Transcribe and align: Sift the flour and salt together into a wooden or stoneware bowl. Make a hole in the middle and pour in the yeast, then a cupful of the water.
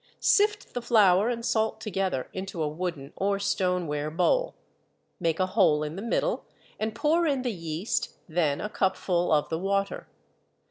Sift 0.19 0.73
the 0.73 0.81
flour 0.81 1.29
and 1.29 1.45
salt 1.45 1.79
together 1.79 2.27
into 2.33 2.63
a 2.63 2.67
wooden 2.67 3.13
or 3.15 3.37
stoneware 3.37 4.09
bowl. 4.09 4.55
Make 5.19 5.39
a 5.39 5.45
hole 5.45 5.83
in 5.83 5.95
the 5.95 6.01
middle 6.01 6.47
and 6.79 6.95
pour 6.95 7.27
in 7.27 7.43
the 7.43 7.51
yeast, 7.53 8.15
then 8.27 8.61
a 8.61 8.67
cupful 8.67 9.31
of 9.31 9.49
the 9.49 9.59
water. 9.59 10.07